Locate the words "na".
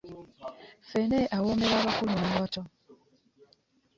2.21-2.27